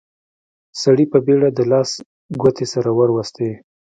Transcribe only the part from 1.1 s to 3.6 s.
په بيړه د لاس ګوتې سره وروستې.